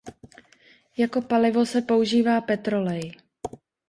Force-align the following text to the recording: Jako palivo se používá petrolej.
Jako 0.97 1.21
palivo 1.21 1.65
se 1.65 1.81
používá 1.81 2.41
petrolej. 2.41 3.17